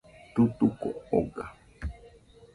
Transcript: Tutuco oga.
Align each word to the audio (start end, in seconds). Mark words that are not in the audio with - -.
Tutuco 0.33 0.89
oga. 1.19 1.45